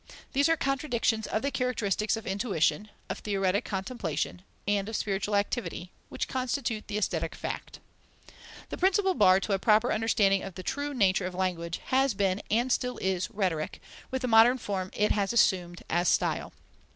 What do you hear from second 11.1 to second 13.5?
of language has been and still is